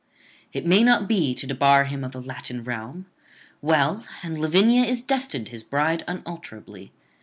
[0.51, 3.05] It may not be to debar him of a Latin realm;
[3.61, 6.91] well; and Lavinia is destined his bride unalterably.